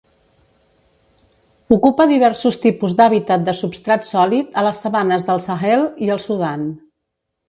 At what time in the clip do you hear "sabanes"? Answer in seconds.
4.87-5.27